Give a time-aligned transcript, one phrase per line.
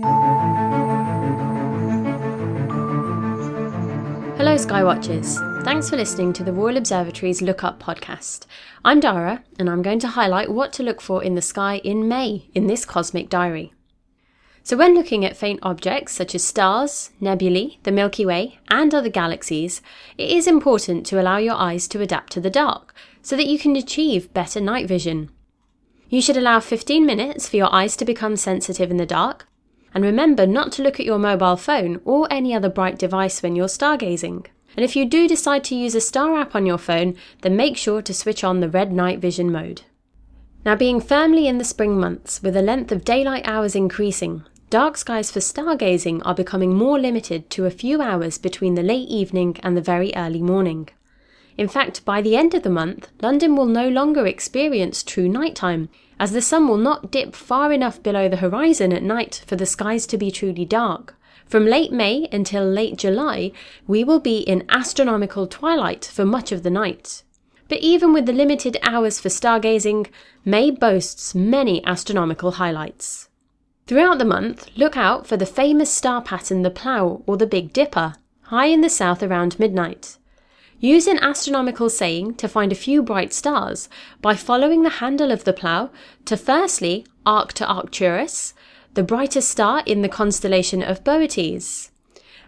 [0.00, 0.14] Hello,
[4.54, 5.64] Skywatchers.
[5.64, 8.46] Thanks for listening to the Royal Observatory's Look Up podcast.
[8.84, 12.06] I'm Dara, and I'm going to highlight what to look for in the sky in
[12.06, 13.72] May in this cosmic diary.
[14.62, 19.08] So, when looking at faint objects such as stars, nebulae, the Milky Way, and other
[19.08, 19.82] galaxies,
[20.16, 23.58] it is important to allow your eyes to adapt to the dark so that you
[23.58, 25.32] can achieve better night vision.
[26.08, 29.48] You should allow 15 minutes for your eyes to become sensitive in the dark,
[29.94, 33.56] and remember not to look at your mobile phone or any other bright device when
[33.56, 34.46] you're stargazing.
[34.76, 37.76] And if you do decide to use a star app on your phone, then make
[37.76, 39.82] sure to switch on the red night vision mode.
[40.64, 44.96] Now, being firmly in the spring months, with the length of daylight hours increasing, dark
[44.96, 49.56] skies for stargazing are becoming more limited to a few hours between the late evening
[49.62, 50.88] and the very early morning.
[51.58, 55.88] In fact, by the end of the month, London will no longer experience true nighttime,
[56.20, 59.66] as the sun will not dip far enough below the horizon at night for the
[59.66, 61.16] skies to be truly dark.
[61.46, 63.50] From late May until late July,
[63.88, 67.24] we will be in astronomical twilight for much of the night.
[67.68, 70.06] But even with the limited hours for stargazing,
[70.44, 73.30] May boasts many astronomical highlights.
[73.88, 77.72] Throughout the month, look out for the famous star pattern the Plough or the Big
[77.72, 80.17] Dipper, high in the south around midnight.
[80.80, 83.88] Use an astronomical saying to find a few bright stars
[84.22, 85.90] by following the handle of the plough
[86.24, 88.54] to firstly arc to Arcturus,
[88.94, 91.90] the brightest star in the constellation of Boötes,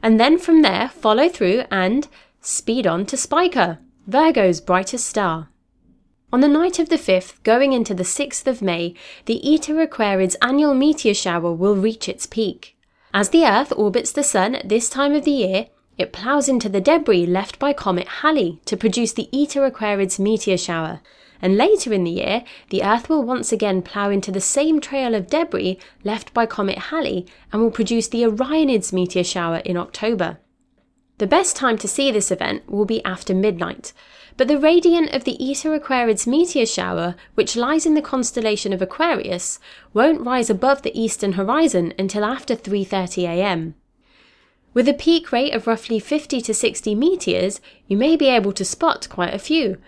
[0.02, 2.06] and then from there follow through and
[2.40, 5.48] speed on to Spica, Virgo's brightest star.
[6.32, 8.94] On the night of the 5th, going into the 6th of May,
[9.26, 12.76] the Eta Aquarids annual meteor shower will reach its peak.
[13.12, 15.66] As the Earth orbits the Sun at this time of the year,
[16.00, 20.56] it ploughs into the debris left by comet Halley to produce the Eta Aquarids meteor
[20.56, 21.00] shower.
[21.42, 25.14] And later in the year, the Earth will once again plough into the same trail
[25.14, 30.38] of debris left by comet Halley and will produce the Orionids meteor shower in October.
[31.18, 33.92] The best time to see this event will be after midnight,
[34.38, 38.80] but the radiant of the Eta Aquarids meteor shower, which lies in the constellation of
[38.80, 39.58] Aquarius,
[39.92, 43.74] won't rise above the eastern horizon until after 3:30 a.m.
[44.72, 48.64] With a peak rate of roughly 50 to 60 meteors, you may be able to
[48.64, 49.78] spot quite a few,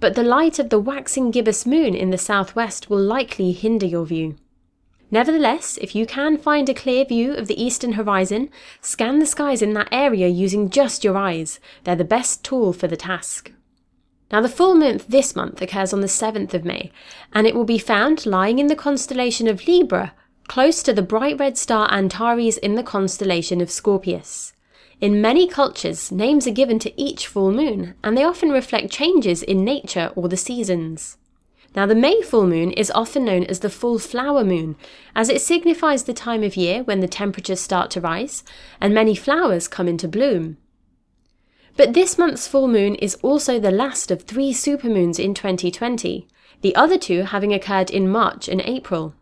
[0.00, 4.04] but the light of the waxing gibbous moon in the southwest will likely hinder your
[4.04, 4.34] view.
[5.12, 9.62] Nevertheless, if you can find a clear view of the eastern horizon, scan the skies
[9.62, 11.60] in that area using just your eyes.
[11.84, 13.52] They're the best tool for the task.
[14.32, 16.90] Now, the full moon this month occurs on the 7th of May,
[17.32, 20.14] and it will be found lying in the constellation of Libra,
[20.52, 24.52] close to the bright red star Antares in the constellation of Scorpius.
[25.00, 29.42] In many cultures, names are given to each full moon, and they often reflect changes
[29.42, 31.16] in nature or the seasons.
[31.74, 34.76] Now, the May full moon is often known as the full flower moon,
[35.16, 38.44] as it signifies the time of year when the temperatures start to rise
[38.78, 40.58] and many flowers come into bloom.
[41.78, 46.28] But this month's full moon is also the last of three supermoons in 2020,
[46.60, 49.14] the other two having occurred in March and April.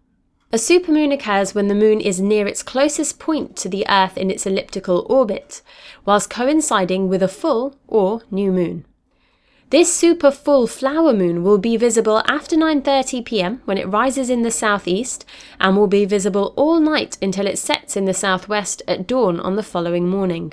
[0.53, 4.33] A supermoon occurs when the moon is near its closest point to the Earth in
[4.33, 5.62] its elliptical orbit,
[6.05, 8.84] whilst coinciding with a full or new moon.
[9.71, 13.62] This super full flower moon will be visible after 9:30 p.m.
[13.65, 15.25] when it rises in the southeast
[15.60, 19.55] and will be visible all night until it sets in the southwest at dawn on
[19.55, 20.53] the following morning.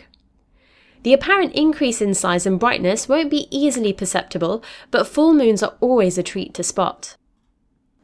[1.02, 5.74] The apparent increase in size and brightness won't be easily perceptible, but full moons are
[5.80, 7.16] always a treat to spot.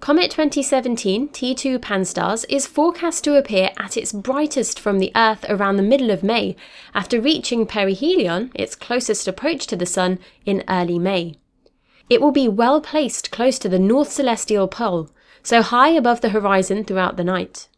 [0.03, 5.77] Comet 2017 T2 Pan-STARRS is forecast to appear at its brightest from the Earth around
[5.77, 6.57] the middle of May,
[6.93, 11.35] after reaching perihelion, its closest approach to the Sun, in early May.
[12.09, 15.09] It will be well placed close to the North Celestial Pole,
[15.41, 17.69] so high above the horizon throughout the night.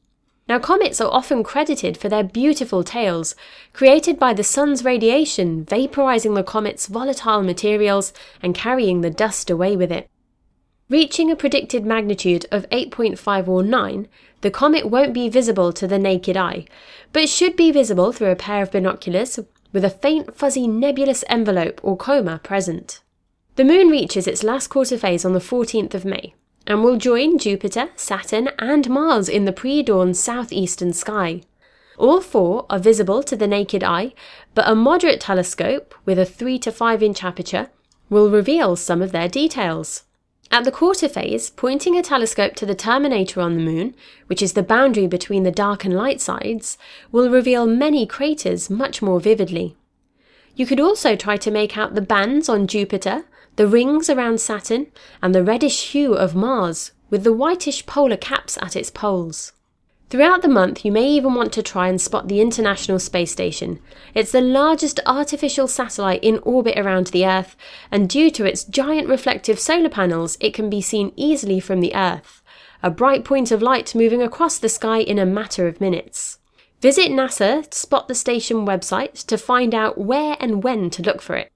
[0.47, 3.35] Now, comets are often credited for their beautiful tails,
[3.71, 9.77] created by the sun's radiation vaporizing the comet's volatile materials and carrying the dust away
[9.77, 10.09] with it.
[10.87, 14.07] Reaching a predicted magnitude of 8.5 or 9,
[14.41, 16.65] the comet won't be visible to the naked eye,
[17.11, 19.39] but should be visible through a pair of binoculars
[19.73, 23.01] with a faint fuzzy nebulous envelope or coma present.
[23.55, 26.35] The moon reaches its last quarter phase on the 14th of May,
[26.67, 31.41] and will join Jupiter, Saturn, and Mars in the pre dawn southeastern sky.
[31.97, 34.13] All four are visible to the naked eye,
[34.53, 37.69] but a moderate telescope with a 3 to 5 inch aperture
[38.07, 40.03] will reveal some of their details.
[40.51, 43.95] At the quarter phase, pointing a telescope to the terminator on the Moon,
[44.27, 46.77] which is the boundary between the dark and light sides,
[47.11, 49.75] will reveal many craters much more vividly.
[50.55, 53.25] You could also try to make out the bands on Jupiter
[53.55, 54.87] the rings around Saturn,
[55.21, 59.53] and the reddish hue of Mars, with the whitish polar caps at its poles.
[60.09, 63.79] Throughout the month, you may even want to try and spot the International Space Station.
[64.13, 67.55] It's the largest artificial satellite in orbit around the Earth,
[67.89, 71.95] and due to its giant reflective solar panels, it can be seen easily from the
[71.95, 72.43] Earth.
[72.83, 76.37] A bright point of light moving across the sky in a matter of minutes.
[76.81, 81.35] Visit NASA Spot the Station website to find out where and when to look for
[81.35, 81.51] it.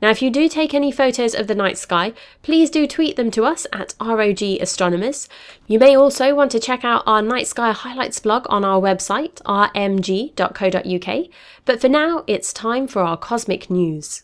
[0.00, 2.12] Now, if you do take any photos of the night sky,
[2.42, 5.28] please do tweet them to us at ROG Astronomers.
[5.66, 9.42] You may also want to check out our night sky highlights blog on our website,
[9.42, 11.26] rmg.co.uk.
[11.64, 14.22] But for now, it's time for our cosmic news.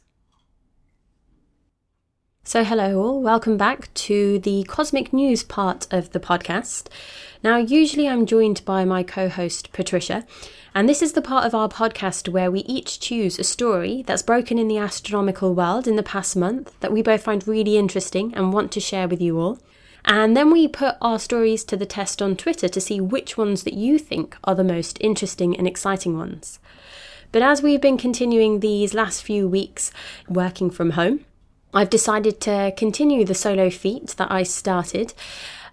[2.46, 6.88] So, hello all, welcome back to the cosmic news part of the podcast.
[7.42, 10.26] Now, usually I'm joined by my co host Patricia,
[10.74, 14.22] and this is the part of our podcast where we each choose a story that's
[14.22, 18.34] broken in the astronomical world in the past month that we both find really interesting
[18.34, 19.58] and want to share with you all.
[20.04, 23.62] And then we put our stories to the test on Twitter to see which ones
[23.62, 26.58] that you think are the most interesting and exciting ones.
[27.30, 29.92] But as we've been continuing these last few weeks
[30.28, 31.24] working from home,
[31.72, 35.14] I've decided to continue the solo feat that I started,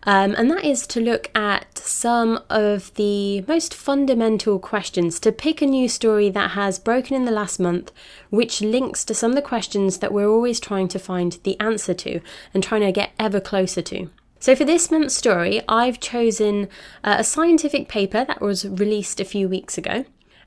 [0.03, 5.62] um, and that is to look at some of the most fundamental questions, to pick
[5.62, 7.92] a new story that has broken in the last month,
[8.30, 11.94] which links to some of the questions that we're always trying to find the answer
[11.94, 12.19] to
[12.53, 14.09] and trying to get ever closer to.
[14.39, 16.68] So, for this month's story, I've chosen
[17.04, 20.06] uh, a scientific paper that was released a few weeks ago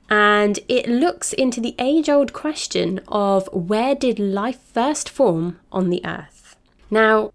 [0.09, 5.89] and it looks into the age old question of where did life first form on
[5.89, 6.55] the Earth?
[6.91, 7.31] Now,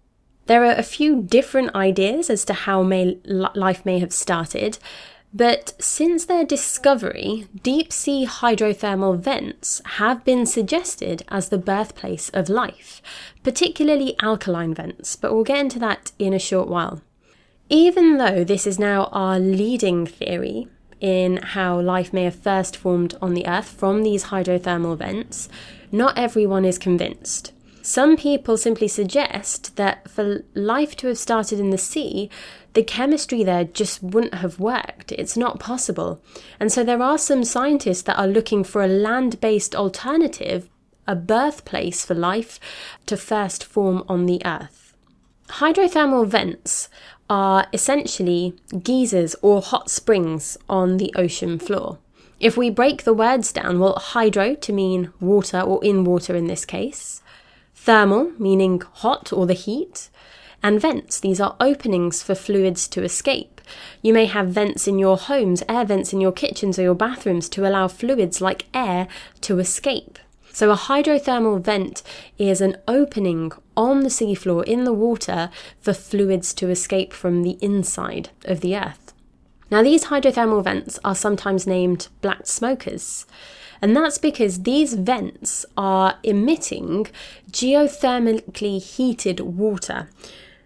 [0.47, 4.77] there are a few different ideas as to how may, life may have started,
[5.33, 12.49] but since their discovery, deep sea hydrothermal vents have been suggested as the birthplace of
[12.49, 13.01] life,
[13.43, 17.01] particularly alkaline vents, but we'll get into that in a short while.
[17.69, 20.67] Even though this is now our leading theory,
[20.99, 25.49] in how life may have first formed on the Earth from these hydrothermal vents,
[25.91, 27.51] not everyone is convinced.
[27.83, 32.29] Some people simply suggest that for life to have started in the sea,
[32.73, 35.11] the chemistry there just wouldn't have worked.
[35.13, 36.21] It's not possible.
[36.59, 40.69] And so there are some scientists that are looking for a land based alternative,
[41.07, 42.59] a birthplace for life
[43.07, 44.93] to first form on the Earth.
[45.49, 46.87] Hydrothermal vents
[47.29, 51.97] are essentially geysers or hot springs on the ocean floor.
[52.39, 56.47] If we break the words down, well, hydro to mean water or in water in
[56.47, 57.20] this case,
[57.83, 60.09] thermal meaning hot or the heat,
[60.61, 63.59] and vents, these are openings for fluids to escape.
[64.03, 67.49] You may have vents in your homes, air vents in your kitchens or your bathrooms
[67.49, 69.07] to allow fluids like air
[69.41, 70.19] to escape.
[70.53, 72.03] So, a hydrothermal vent
[72.37, 75.49] is an opening on the seafloor in the water
[75.79, 79.13] for fluids to escape from the inside of the Earth.
[79.71, 83.25] Now, these hydrothermal vents are sometimes named black smokers,
[83.81, 87.07] and that's because these vents are emitting
[87.51, 90.09] geothermically heated water.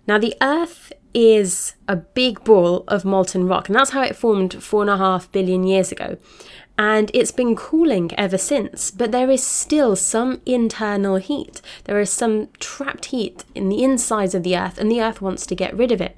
[0.08, 4.62] Now, the Earth is a big ball of molten rock, and that's how it formed
[4.62, 6.18] four and a half billion years ago
[6.78, 11.62] and it's been cooling ever since, but there is still some internal heat.
[11.86, 15.46] There is some trapped heat in the insides of the Earth, and the Earth wants
[15.48, 16.18] to get rid of it.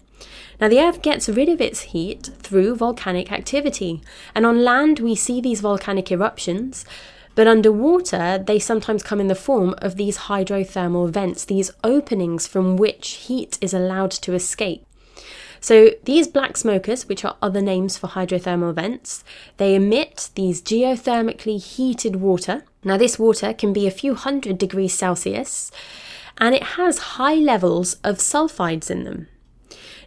[0.60, 4.02] Now, the Earth gets rid of its heat through volcanic activity,
[4.34, 6.86] and on land we see these volcanic eruptions,
[7.36, 12.78] but underwater they sometimes come in the form of these hydrothermal vents, these openings from
[12.78, 14.84] which heat is allowed to escape.
[15.60, 19.24] So these black smokers, which are other names for hydrothermal vents,
[19.58, 22.64] they emit these geothermically heated water.
[22.84, 25.72] Now this water can be a few hundred degrees Celsius
[26.38, 29.28] and it has high levels of sulfides in them.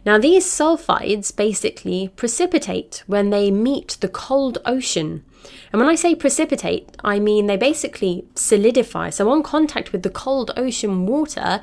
[0.05, 5.23] Now, these sulfides basically precipitate when they meet the cold ocean.
[5.71, 9.11] And when I say precipitate, I mean they basically solidify.
[9.11, 11.61] So, on contact with the cold ocean water,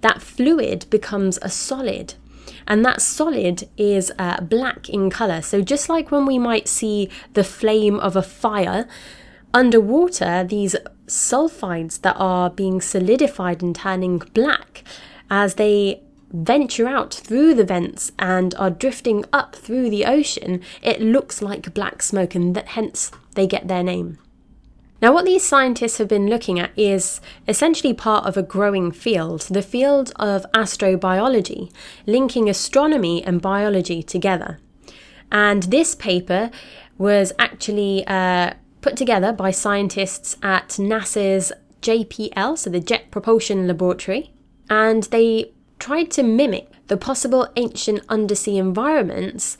[0.00, 2.14] that fluid becomes a solid
[2.66, 5.42] and that solid is uh, black in colour.
[5.42, 8.88] So, just like when we might see the flame of a fire,
[9.52, 10.74] underwater, these
[11.06, 14.82] sulfides that are being solidified and turning black
[15.30, 16.02] as they
[16.34, 21.72] venture out through the vents and are drifting up through the ocean, it looks like
[21.72, 24.18] black smoke, and that hence they get their name.
[25.00, 29.42] Now, what these scientists have been looking at is essentially part of a growing field,
[29.42, 31.70] the field of astrobiology,
[32.06, 34.58] linking astronomy and biology together.
[35.30, 36.50] And this paper
[36.96, 44.32] was actually uh, put together by scientists at NASA's JPL, so the Jet Propulsion Laboratory,
[44.70, 49.56] and they tried to mimic the possible ancient undersea environments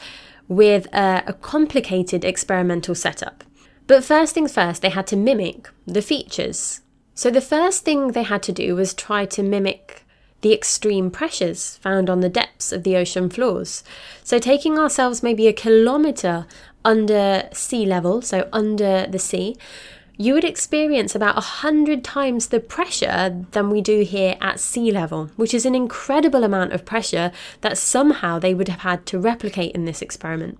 [0.48, 3.44] with a, a complicated experimental setup.
[3.86, 6.80] But first things first, they had to mimic the features.
[7.14, 10.04] So the first thing they had to do was try to mimic
[10.40, 13.82] the extreme pressures found on the depths of the ocean floors.
[14.22, 16.46] So taking ourselves maybe a kilometre
[16.84, 19.56] under sea level, so under the sea,
[20.16, 25.30] you would experience about 100 times the pressure than we do here at sea level,
[25.36, 29.74] which is an incredible amount of pressure that somehow they would have had to replicate
[29.74, 30.58] in this experiment.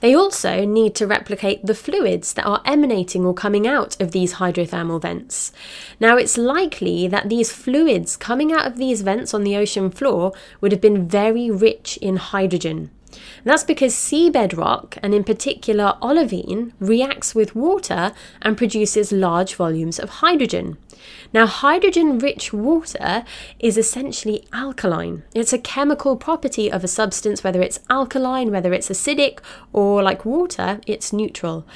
[0.00, 4.34] They also need to replicate the fluids that are emanating or coming out of these
[4.34, 5.52] hydrothermal vents.
[5.98, 10.32] Now, it's likely that these fluids coming out of these vents on the ocean floor
[10.60, 12.90] would have been very rich in hydrogen.
[13.38, 19.54] And that's because seabed rock, and in particular olivine, reacts with water and produces large
[19.54, 20.76] volumes of hydrogen.
[21.32, 23.24] Now, hydrogen rich water
[23.58, 25.22] is essentially alkaline.
[25.34, 29.40] It's a chemical property of a substance, whether it's alkaline, whether it's acidic,
[29.72, 31.66] or like water, it's neutral.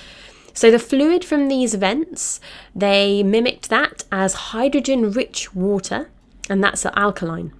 [0.52, 2.40] So the fluid from these vents,
[2.74, 6.10] they mimicked that as hydrogen rich water,
[6.48, 7.52] and that's alkaline.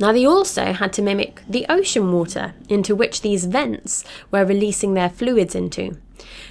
[0.00, 4.94] Now, they also had to mimic the ocean water into which these vents were releasing
[4.94, 5.98] their fluids into.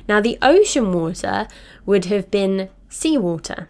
[0.08, 1.48] Now, the ocean water
[1.86, 3.68] would have been seawater.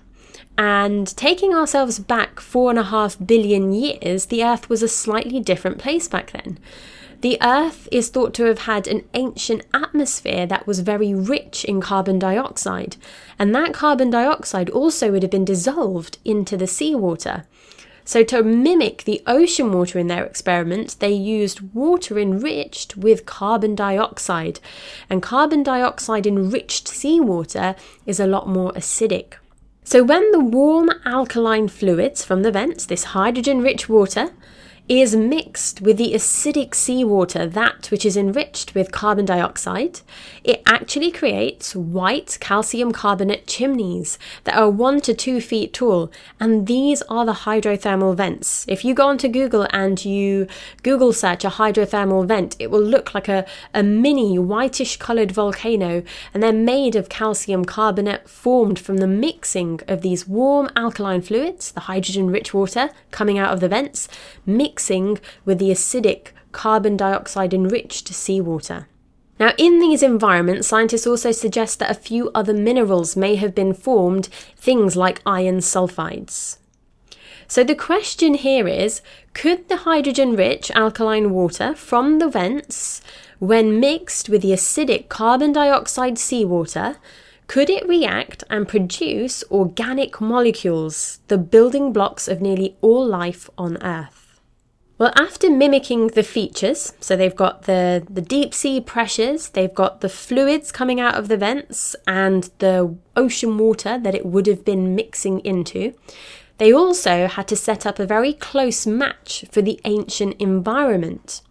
[0.58, 5.40] And taking ourselves back four and a half billion years, the Earth was a slightly
[5.40, 6.60] different place back then.
[7.22, 11.80] The Earth is thought to have had an ancient atmosphere that was very rich in
[11.80, 12.98] carbon dioxide,
[13.38, 17.46] and that carbon dioxide also would have been dissolved into the seawater.
[18.10, 23.76] So, to mimic the ocean water in their experiment, they used water enriched with carbon
[23.76, 24.60] dioxide.
[25.12, 27.76] And carbon dioxide enriched seawater
[28.08, 29.34] is a lot more acidic.
[29.84, 34.32] So, when the warm alkaline fluids from the vents, this hydrogen rich water,
[34.90, 40.02] is mixed with the acidic seawater, that which is enriched with carbon dioxide,
[40.44, 46.66] it actually creates white calcium carbonate chimneys that are one to two feet tall, and
[46.66, 48.66] these are the hydrothermal vents.
[48.68, 50.48] If you go onto Google and you
[50.82, 56.02] Google search a hydrothermal vent, it will look like a, a mini whitish coloured volcano,
[56.34, 61.72] and they're made of calcium carbonate formed from the mixing of these warm alkaline fluids,
[61.74, 64.10] the hydrogen rich water coming out of the vents,
[64.48, 68.88] mixed mixing with the acidic carbon dioxide enriched seawater.
[69.38, 73.74] Now, in these environments, scientists also suggest that a few other minerals may have been
[73.74, 76.60] formed, things like iron sulfides.
[77.50, 79.02] So, the question here is
[79.34, 83.02] could the hydrogen rich alkaline water from the vents,
[83.40, 86.96] when mixed with the acidic carbon dioxide seawater,
[87.48, 93.82] could it react and produce organic molecules, the building blocks of nearly all life on
[93.84, 94.19] Earth?
[95.00, 100.02] Well, after mimicking the features, so they've got the, the deep sea pressures, they've got
[100.02, 104.66] the fluids coming out of the vents, and the ocean water that it would have
[104.66, 105.94] been mixing into,
[106.58, 111.44] they also had to set up a very close match for the ancient environment.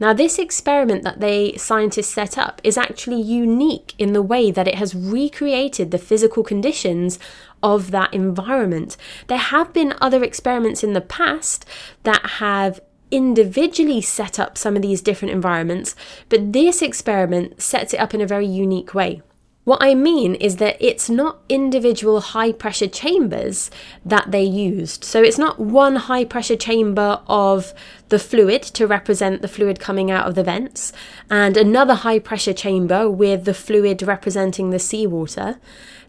[0.00, 4.68] Now, this experiment that they scientists set up is actually unique in the way that
[4.68, 7.18] it has recreated the physical conditions
[7.62, 8.96] of that environment.
[9.26, 11.64] There have been other experiments in the past
[12.02, 12.80] that have
[13.10, 15.94] individually set up some of these different environments,
[16.28, 19.22] but this experiment sets it up in a very unique way.
[19.64, 23.70] What I mean is that it's not individual high pressure chambers
[24.04, 25.04] that they used.
[25.04, 27.72] So it's not one high pressure chamber of
[28.10, 30.92] the fluid to represent the fluid coming out of the vents,
[31.30, 35.58] and another high pressure chamber with the fluid representing the seawater.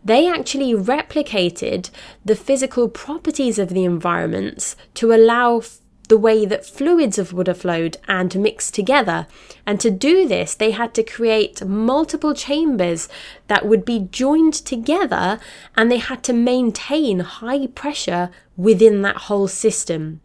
[0.03, 1.89] They actually replicated
[2.25, 5.61] the physical properties of the environments to allow
[6.07, 9.27] the way that fluids would have flowed and mixed together.
[9.65, 13.09] And to do this, they had to create multiple chambers
[13.47, 15.39] that would be joined together
[15.75, 20.21] and they had to maintain high pressure within that whole system.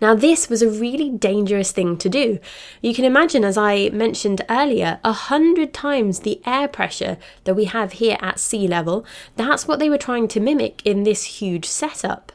[0.00, 2.38] Now, this was a really dangerous thing to do.
[2.80, 7.66] You can imagine, as I mentioned earlier, a hundred times the air pressure that we
[7.66, 9.04] have here at sea level.
[9.36, 12.32] That's what they were trying to mimic in this huge setup.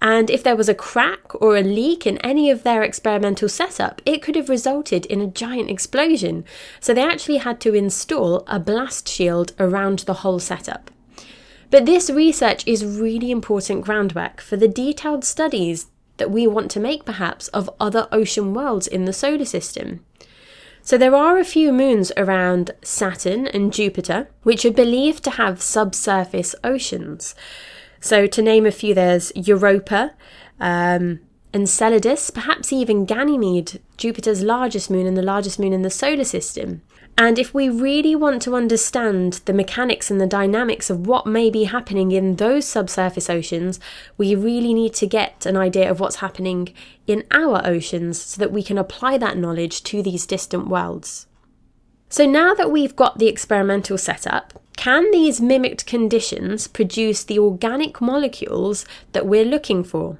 [0.00, 4.00] And if there was a crack or a leak in any of their experimental setup,
[4.06, 6.44] it could have resulted in a giant explosion.
[6.78, 10.90] So they actually had to install a blast shield around the whole setup.
[11.70, 16.80] But this research is really important groundwork for the detailed studies that we want to
[16.80, 20.04] make, perhaps, of other ocean worlds in the solar system.
[20.82, 25.60] So there are a few moons around Saturn and Jupiter, which are believed to have
[25.60, 27.34] subsurface oceans.
[28.00, 30.14] So, to name a few, there's Europa,
[30.60, 31.20] um,
[31.54, 36.82] Enceladus, perhaps even Ganymede, Jupiter's largest moon and the largest moon in the solar system.
[37.20, 41.50] And if we really want to understand the mechanics and the dynamics of what may
[41.50, 43.80] be happening in those subsurface oceans,
[44.16, 46.72] we really need to get an idea of what's happening
[47.08, 51.26] in our oceans so that we can apply that knowledge to these distant worlds.
[52.10, 58.00] So now that we've got the experimental setup, can these mimicked conditions produce the organic
[58.00, 60.18] molecules that we're looking for?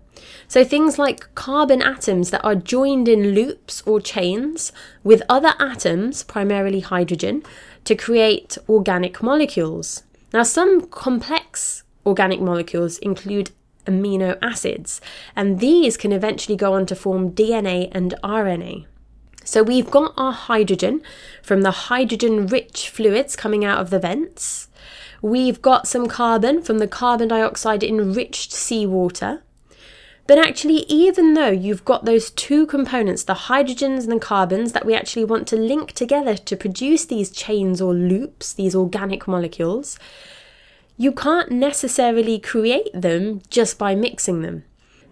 [0.48, 4.72] So, things like carbon atoms that are joined in loops or chains
[5.04, 7.42] with other atoms, primarily hydrogen,
[7.84, 10.02] to create organic molecules.
[10.34, 13.52] Now, some complex organic molecules include
[13.86, 15.00] amino acids,
[15.36, 18.86] and these can eventually go on to form DNA and RNA.
[19.48, 21.00] So we've got our hydrogen
[21.42, 24.68] from the hydrogen rich fluids coming out of the vents.
[25.22, 29.42] We've got some carbon from the carbon dioxide enriched seawater.
[30.26, 34.84] But actually, even though you've got those two components, the hydrogens and the carbons, that
[34.84, 39.98] we actually want to link together to produce these chains or loops, these organic molecules,
[40.98, 44.64] you can't necessarily create them just by mixing them.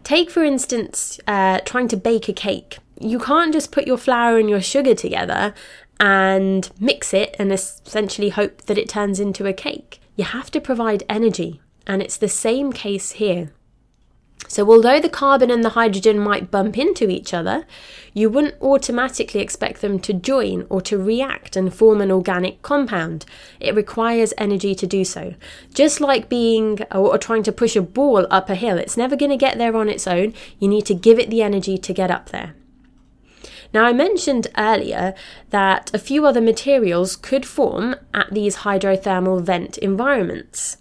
[0.07, 4.39] Take, for instance, uh, trying to bake a cake you can't just put your flour
[4.39, 5.55] and your sugar together
[6.01, 10.01] and mix it and essentially hope that it turns into a cake.
[10.15, 13.53] You have to provide energy, and it's the same case here.
[14.49, 17.67] So, although the carbon and the hydrogen might bump into each other,
[18.15, 23.25] you wouldn't automatically expect them to join or to react and form an organic compound.
[23.61, 25.35] It requires energy to do so.
[25.75, 29.31] Just like being or trying to push a ball up a hill, it's never going
[29.31, 30.33] to get there on its own.
[30.59, 32.55] You need to give it the energy to get up there.
[33.75, 35.15] Now, I mentioned earlier
[35.51, 40.79] that a few other materials could form at these hydrothermal vent environments.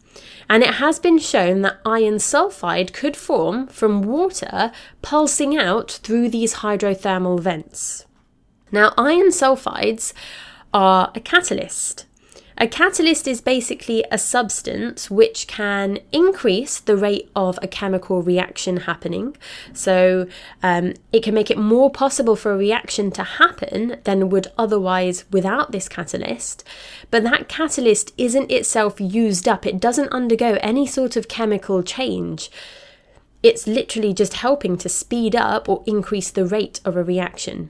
[0.50, 6.30] And it has been shown that iron sulfide could form from water pulsing out through
[6.30, 8.06] these hydrothermal vents.
[8.72, 10.14] Now, iron sulfides
[10.74, 12.05] are a catalyst.
[12.58, 18.78] A catalyst is basically a substance which can increase the rate of a chemical reaction
[18.78, 19.36] happening.
[19.74, 20.28] So
[20.64, 25.26] um, it can make it more possible for a reaction to happen than would otherwise
[25.32, 26.64] without this catalyst.
[27.12, 32.50] But that catalyst isn't itself used up, it doesn't undergo any sort of chemical change.
[33.44, 37.70] It's literally just helping to speed up or increase the rate of a reaction.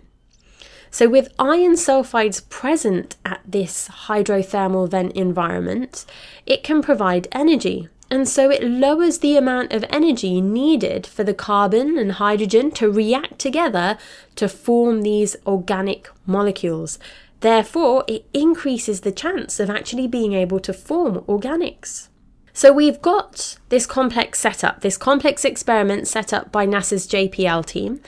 [0.96, 6.06] So, with iron sulfides present at this hydrothermal vent environment,
[6.46, 7.90] it can provide energy.
[8.10, 12.90] And so it lowers the amount of energy needed for the carbon and hydrogen to
[12.90, 13.98] react together
[14.36, 16.98] to form these organic molecules.
[17.42, 22.08] Therefore, it increases the chance of actually being able to form organics.
[22.54, 28.00] So we've got this complex setup, this complex experiment set up by NASA's JPL team.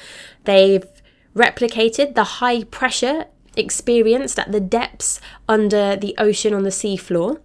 [0.45, 0.86] They've
[1.38, 7.39] replicated the high pressure experienced at the depths under the ocean on the seafloor.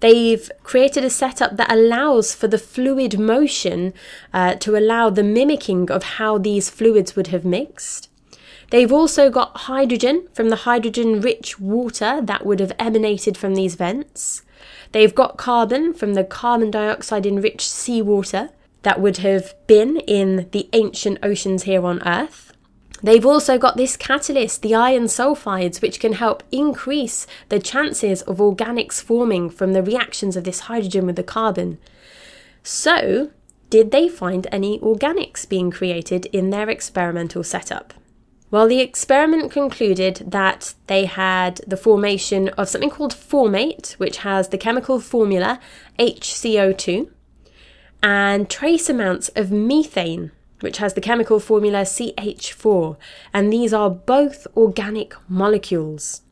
[0.00, 3.94] They've created a setup that allows for the fluid motion
[4.32, 8.10] uh, to allow the mimicking of how these fluids would have mixed.
[8.70, 13.76] They've also got hydrogen from the hydrogen rich water that would have emanated from these
[13.76, 14.42] vents.
[14.92, 18.50] They've got carbon from the carbon dioxide enriched seawater
[18.82, 22.45] that would have been in the ancient oceans here on Earth.
[23.02, 28.38] They've also got this catalyst, the iron sulfides, which can help increase the chances of
[28.38, 31.78] organics forming from the reactions of this hydrogen with the carbon.
[32.62, 33.30] So,
[33.68, 37.92] did they find any organics being created in their experimental setup?
[38.50, 44.48] Well, the experiment concluded that they had the formation of something called formate, which has
[44.48, 45.58] the chemical formula
[45.98, 47.10] HCO2,
[48.02, 52.96] and trace amounts of methane, which has the chemical formula CH4,
[53.32, 56.22] and these are both organic molecules.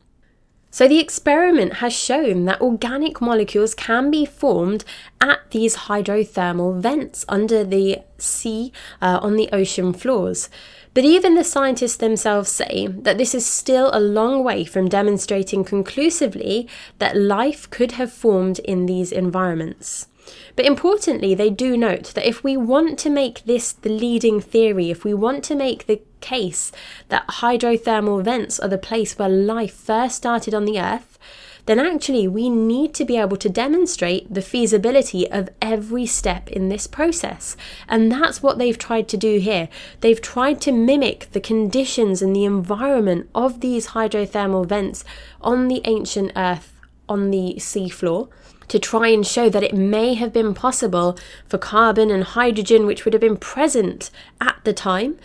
[0.75, 4.83] So, the experiment has shown that organic molecules can be formed
[5.21, 10.49] at these hydrothermal vents under the sea uh, on the ocean floors.
[10.93, 15.63] But even the scientists themselves say that this is still a long way from demonstrating
[15.63, 16.67] conclusively
[16.99, 20.07] that life could have formed in these environments.
[20.55, 24.89] But importantly, they do note that if we want to make this the leading theory,
[24.89, 26.71] if we want to make the case
[27.09, 31.19] that hydrothermal vents are the place where life first started on the Earth,
[31.65, 36.69] then actually we need to be able to demonstrate the feasibility of every step in
[36.69, 37.57] this process.
[37.89, 39.67] And that's what they've tried to do here.
[40.01, 45.03] They've tried to mimic the conditions and the environment of these hydrothermal vents
[45.41, 46.71] on the ancient Earth
[47.07, 48.29] on the seafloor
[48.67, 53.05] to try and show that it may have been possible for carbon and hydrogen, which
[53.05, 54.09] would have been present
[54.41, 55.17] at the time,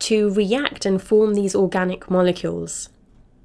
[0.00, 2.88] to react and form these organic molecules.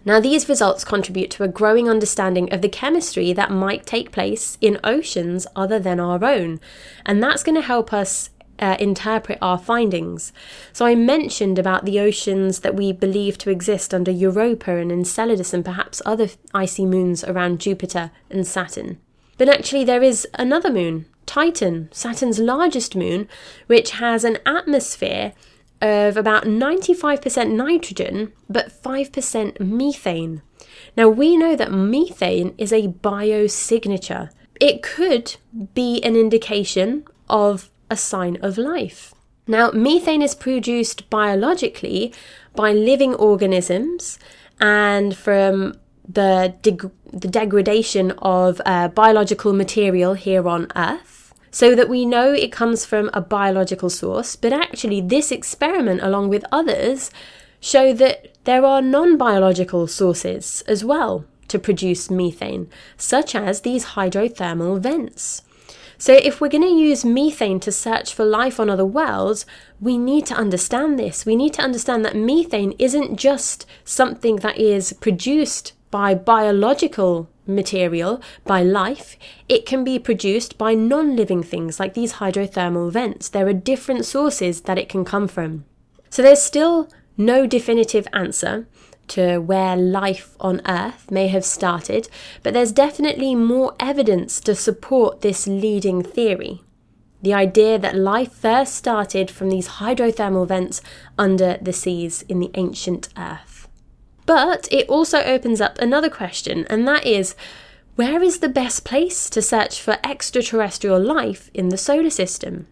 [0.06, 4.56] Now, these results contribute to a growing understanding of the chemistry that might take place
[4.62, 6.60] in oceans other than our own,
[7.06, 10.32] and that's going to help us uh, interpret our findings.
[10.72, 15.54] So, I mentioned about the oceans that we believe to exist under Europa and Enceladus
[15.54, 19.00] and perhaps other icy moons around Jupiter and Saturn.
[19.38, 23.28] But actually, there is another moon, Titan, Saturn's largest moon,
[23.68, 25.34] which has an atmosphere
[25.82, 30.42] of about 95% nitrogen but 5% methane.
[30.96, 34.30] Now, we know that methane is a biosignature.
[34.60, 35.36] It could
[35.74, 39.14] be an indication of a sign of life.
[39.48, 42.14] Now, methane is produced biologically
[42.56, 44.18] by living organisms
[44.60, 45.76] and from
[46.08, 52.34] the, deg- the degradation of uh, biological material here on Earth so that we know
[52.34, 57.10] it comes from a biological source, but actually, this experiment, along with others,
[57.62, 63.86] show that there are non biological sources as well to produce methane, such as these
[63.96, 65.44] hydrothermal vents.
[65.98, 69.46] So, if we're going to use methane to search for life on other worlds,
[69.80, 71.26] we need to understand this.
[71.26, 78.22] We need to understand that methane isn't just something that is produced by biological material,
[78.44, 79.18] by life,
[79.48, 83.30] it can be produced by non living things like these hydrothermal vents.
[83.30, 85.66] There are different sources that it can come from.
[86.10, 88.68] So there's still no definitive answer
[89.08, 92.10] to where life on Earth may have started,
[92.42, 96.62] but there's definitely more evidence to support this leading theory.
[97.22, 100.82] The idea that life first started from these hydrothermal vents
[101.18, 103.55] under the seas in the ancient Earth.
[104.26, 107.36] But it also opens up another question, and that is
[107.96, 112.68] where is the best place to search for extraterrestrial life in the solar system?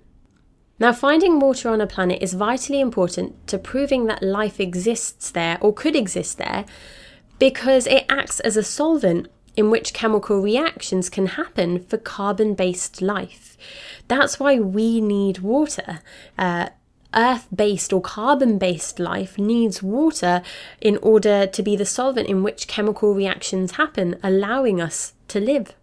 [0.80, 5.58] Now, finding water on a planet is vitally important to proving that life exists there
[5.62, 6.66] or could exist there
[7.40, 13.02] because it acts as a solvent in which chemical reactions can happen for carbon based
[13.02, 13.58] life.
[14.08, 16.02] That's why we need water.
[16.38, 16.70] Uh,
[17.16, 20.42] earth based or carbon based life needs water
[20.82, 25.74] in order to be the solvent in which chemical reactions happen, allowing us to live.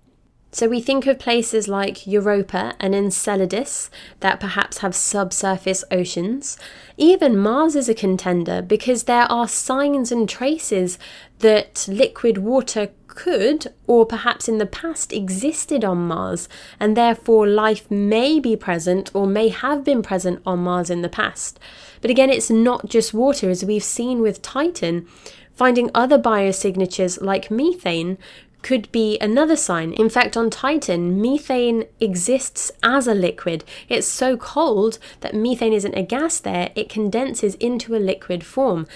[0.53, 3.89] So we think of places like Europa and Enceladus
[4.19, 6.59] that perhaps have subsurface oceans.
[6.97, 10.99] Even Mars is a contender because there are signs and traces
[11.39, 17.91] that liquid water could, or perhaps in the past existed on Mars, and therefore life
[17.91, 21.59] may be present or may have been present on Mars in the past.
[22.01, 25.07] But again, it's not just water, as we've seen with Titan.
[25.55, 28.17] Finding other biosignatures like methane
[28.63, 29.93] could be another sign.
[29.95, 33.65] In fact, on Titan, methane exists as a liquid.
[33.89, 38.87] It's so cold that methane isn't a gas there, it condenses into a liquid form.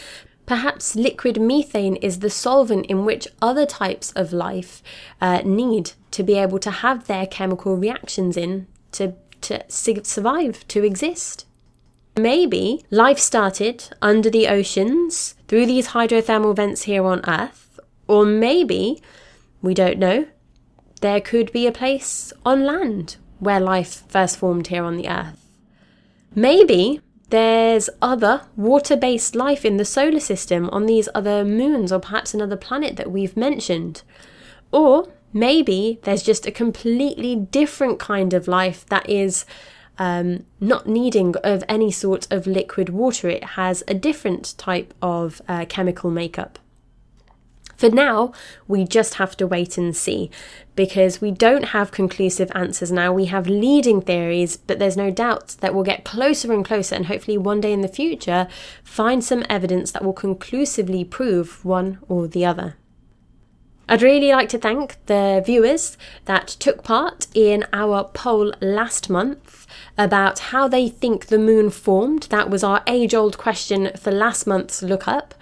[0.47, 4.83] Perhaps liquid methane is the solvent in which other types of life
[5.21, 10.85] uh, need to be able to have their chemical reactions in to, to survive, to
[10.85, 11.47] exist.
[12.17, 19.03] Maybe life started under the oceans through these hydrothermal vents here on Earth, or maybe,
[19.63, 20.27] we don't know,
[21.01, 25.45] there could be a place on land where life first formed here on the Earth.
[26.35, 31.99] Maybe there's other water based life in the solar system on these other moons or
[31.99, 34.03] perhaps another planet that we've mentioned.
[34.73, 39.45] Or maybe there's just a completely different kind of life that is
[39.99, 43.29] um, not needing of any sort of liquid water.
[43.29, 46.59] It has a different type of uh, chemical makeup.
[47.85, 48.33] For now,
[48.67, 50.31] we just have to wait and see
[50.75, 53.13] because we don't have conclusive answers now.
[53.13, 57.05] We have leading theories, but there's no doubt that we'll get closer and closer and
[57.05, 58.49] hopefully one day in the future
[58.83, 62.77] find some evidence that will conclusively prove one or the other.
[63.87, 69.67] I'd really like to thank the viewers that took part in our poll last month
[69.99, 72.23] about how they think the moon formed.
[72.31, 75.35] That was our age old question for last month's lookup.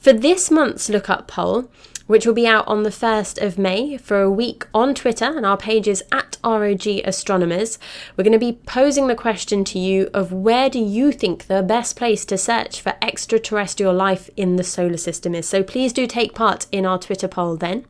[0.00, 1.70] For this month's lookup poll,
[2.06, 5.44] which will be out on the 1st of May for a week on Twitter and
[5.44, 7.78] our pages at ROG Astronomers,
[8.16, 11.62] we're going to be posing the question to you of where do you think the
[11.62, 15.46] best place to search for extraterrestrial life in the solar system is.
[15.46, 17.84] So please do take part in our Twitter poll then.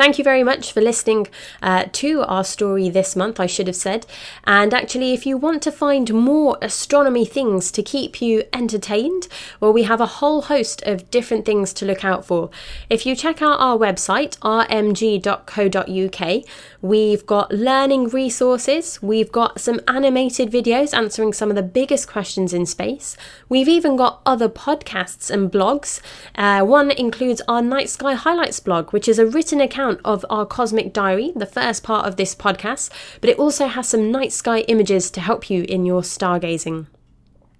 [0.00, 1.28] Thank you very much for listening
[1.60, 4.06] uh, to our story this month, I should have said.
[4.44, 9.28] And actually, if you want to find more astronomy things to keep you entertained,
[9.60, 12.48] well, we have a whole host of different things to look out for.
[12.88, 16.44] If you check out our website, rmg.co.uk,
[16.80, 22.54] we've got learning resources, we've got some animated videos answering some of the biggest questions
[22.54, 23.18] in space,
[23.50, 26.00] we've even got other podcasts and blogs.
[26.36, 30.24] Uh, one includes our Night Sky Highlights blog, which is a written account account of
[30.30, 34.32] our cosmic diary, the first part of this podcast, but it also has some night
[34.32, 36.86] sky images to help you in your stargazing.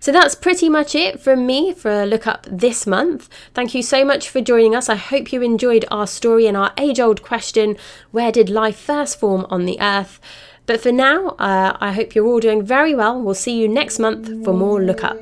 [0.02, 3.28] So that's pretty much it from me for a look up this month.
[3.52, 4.88] Thank you so much for joining us.
[4.88, 7.76] I hope you enjoyed our story and our age old question
[8.10, 10.18] where did life first form on the Earth?
[10.64, 13.20] But for now, uh, I hope you're all doing very well.
[13.20, 15.18] We'll see you next month for more Look Up.